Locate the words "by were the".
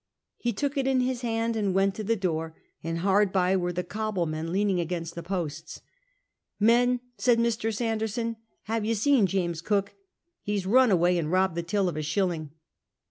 3.31-3.83